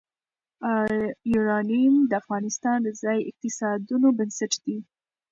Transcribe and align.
یورانیم 1.33 1.95
د 2.09 2.11
افغانستان 2.21 2.77
د 2.83 2.89
ځایي 3.01 3.21
اقتصادونو 3.29 4.07
بنسټ 4.17 4.53
دی. 4.65 4.77